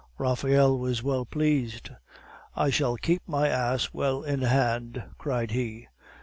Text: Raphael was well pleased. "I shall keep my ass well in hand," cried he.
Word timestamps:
Raphael 0.17 0.79
was 0.79 1.03
well 1.03 1.25
pleased. 1.25 1.91
"I 2.55 2.71
shall 2.71 2.95
keep 2.95 3.21
my 3.27 3.49
ass 3.49 3.93
well 3.93 4.23
in 4.23 4.41
hand," 4.41 5.03
cried 5.19 5.51
he. 5.51 5.89